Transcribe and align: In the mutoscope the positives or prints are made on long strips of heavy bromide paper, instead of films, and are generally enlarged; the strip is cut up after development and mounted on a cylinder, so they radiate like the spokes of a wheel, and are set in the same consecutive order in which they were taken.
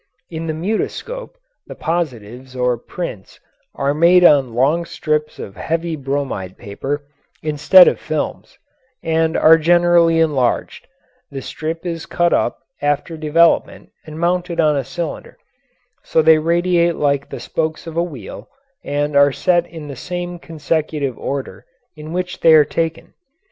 In 0.31 0.47
the 0.47 0.53
mutoscope 0.55 1.35
the 1.67 1.75
positives 1.75 2.55
or 2.55 2.75
prints 2.75 3.39
are 3.75 3.93
made 3.93 4.23
on 4.25 4.55
long 4.55 4.83
strips 4.83 5.37
of 5.37 5.55
heavy 5.55 5.95
bromide 5.95 6.57
paper, 6.57 7.03
instead 7.43 7.87
of 7.87 7.99
films, 7.99 8.57
and 9.03 9.37
are 9.37 9.59
generally 9.59 10.19
enlarged; 10.19 10.87
the 11.29 11.39
strip 11.39 11.85
is 11.85 12.07
cut 12.07 12.33
up 12.33 12.63
after 12.81 13.15
development 13.15 13.91
and 14.03 14.19
mounted 14.19 14.59
on 14.59 14.75
a 14.75 14.83
cylinder, 14.83 15.37
so 16.01 16.23
they 16.23 16.39
radiate 16.39 16.95
like 16.95 17.29
the 17.29 17.39
spokes 17.39 17.85
of 17.85 17.95
a 17.95 18.01
wheel, 18.01 18.47
and 18.83 19.15
are 19.15 19.31
set 19.31 19.67
in 19.67 19.87
the 19.87 19.95
same 19.95 20.39
consecutive 20.39 21.15
order 21.19 21.63
in 21.95 22.11
which 22.11 22.39
they 22.39 22.55
were 22.55 22.65
taken. 22.65 23.13